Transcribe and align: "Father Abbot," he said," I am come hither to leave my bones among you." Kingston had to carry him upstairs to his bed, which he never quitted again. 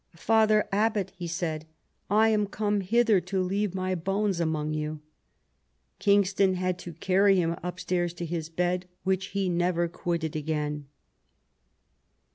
"Father 0.17 0.67
Abbot," 0.71 1.11
he 1.15 1.27
said," 1.27 1.67
I 2.09 2.29
am 2.29 2.47
come 2.47 2.81
hither 2.81 3.21
to 3.21 3.39
leave 3.43 3.75
my 3.75 3.93
bones 3.93 4.39
among 4.39 4.73
you." 4.73 4.99
Kingston 5.99 6.55
had 6.55 6.79
to 6.79 6.93
carry 6.93 7.35
him 7.35 7.55
upstairs 7.61 8.11
to 8.15 8.25
his 8.25 8.49
bed, 8.49 8.87
which 9.03 9.27
he 9.27 9.47
never 9.47 9.87
quitted 9.87 10.35
again. 10.35 10.87